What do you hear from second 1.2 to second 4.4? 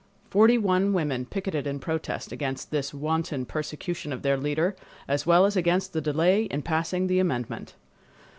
picketed in protest against this wanton persecution of their